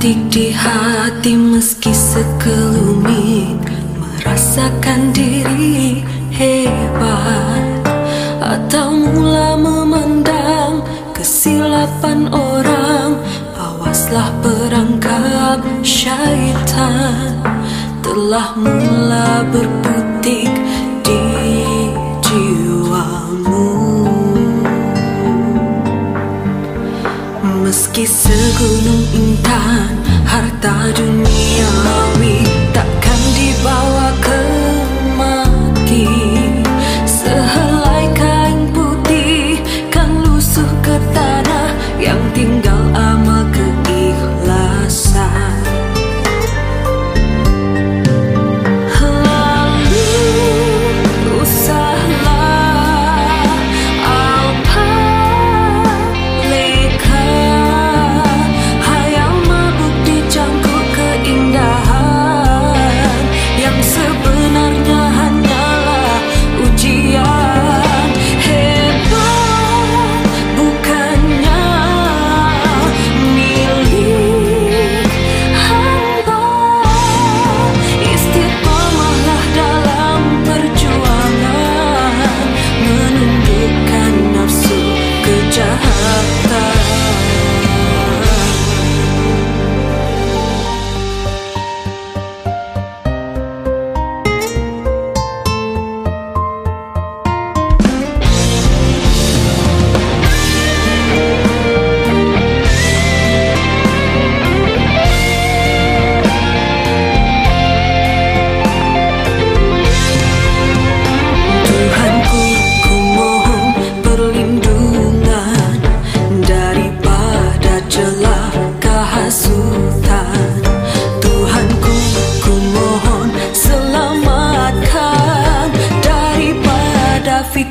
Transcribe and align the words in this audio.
berdetik 0.00 0.32
di 0.32 0.48
hati 0.48 1.36
meski 1.36 1.92
sekelumit 1.92 3.60
Merasakan 4.00 5.12
diri 5.12 6.00
hebat. 6.32 7.84
Atau 8.40 8.96
mula 8.96 9.60
memandang 9.60 10.80
kesilapan 11.12 12.32
orang 12.32 13.20
Awaslah 13.52 14.32
perangkap 14.40 15.60
syaitan. 15.84 17.36
Telah 18.00 18.56
mula 18.56 19.44
berputik 19.52 20.59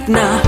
now. 0.10 0.39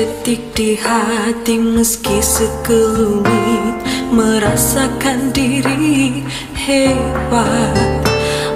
detik 0.00 0.56
di 0.56 0.80
hati 0.80 1.60
meski 1.60 2.24
sekelumit 2.24 3.76
Merasakan 4.10 5.28
diri 5.30 6.24
hebat. 6.56 8.00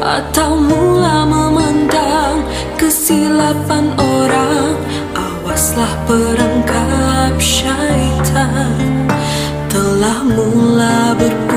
Atau 0.01 0.57
mula 0.57 1.29
memandang 1.29 2.43
kesilapan 2.81 3.93
orang 3.95 4.75
Awaslah 5.15 5.95
perangkap 6.09 7.37
syaitan. 7.39 9.07
Telah 9.71 10.27
mula 10.27 11.15
berpikir 11.15 11.54